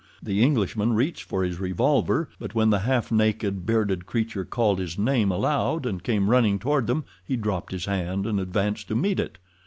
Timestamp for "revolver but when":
1.59-2.71